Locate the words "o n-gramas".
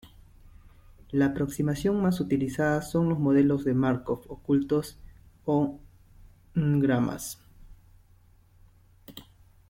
5.45-7.37